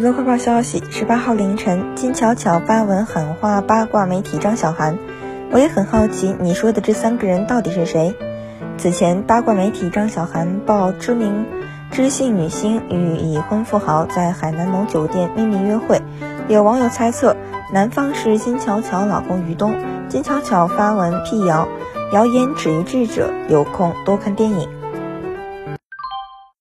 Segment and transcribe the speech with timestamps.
[0.00, 4.96] 娱乐快报消息：十八号凌晨，金巧巧发文喊话八卦媒体张小涵。
[5.50, 8.16] 我也很好奇，你说的这三个人到底是谁？
[8.78, 11.44] 此前，八卦媒体张小涵报知名
[11.90, 16.00] 知性女星与已婚富豪在海南某酒店秘密约会，
[16.48, 17.36] 有网友猜测
[17.70, 19.74] 男方是金巧巧老公于东。
[20.08, 21.68] 金巧巧发文辟谣，
[22.14, 24.79] 谣言止于智者，有空多看电影。